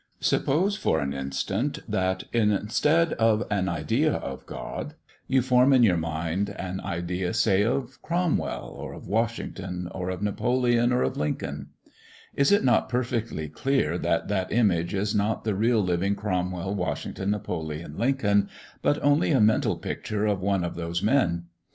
Suppose, 0.19 0.75
for 0.75 0.99
an 0.99 1.13
instance, 1.13 1.79
that, 1.87 2.23
instead 2.33 3.13
of 3.13 3.45
an 3.51 3.69
idea 3.69 4.13
of 4.13 4.47
God, 4.47 4.95
you 5.27 5.43
form 5.43 5.71
in 5.73 5.83
your 5.83 5.95
mind 5.95 6.49
an 6.57 6.81
idea, 6.83 7.35
say, 7.35 7.63
of 7.63 8.01
Cromwell, 8.01 8.69
or 8.79 8.93
of 8.93 9.07
Washington, 9.07 9.87
or 9.91 10.09
of 10.09 10.23
Napoleon, 10.23 10.91
or 10.91 11.03
of 11.03 11.17
Lincoln. 11.17 11.67
Is 12.33 12.51
it 12.51 12.63
not 12.63 12.89
perfectly 12.89 13.47
clear 13.47 13.99
that 13.99 14.27
that 14.27 14.51
image 14.51 14.95
is 14.95 15.13
not 15.13 15.43
the 15.43 15.53
real 15.53 15.83
living 15.83 16.15
Cromwell, 16.15 16.73
Washington, 16.73 17.29
Napoleon, 17.29 17.95
Lincoln, 17.95 18.49
but 18.81 18.97
only 19.03 19.29
a 19.29 19.39
mental 19.39 19.75
picture 19.77 20.25
of 20.25 20.41
one 20.41 20.63
of 20.63 20.73
those 20.73 21.03
men? 21.03 21.43